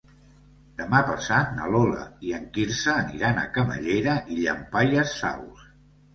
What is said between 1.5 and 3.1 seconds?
na Lola i en Quirze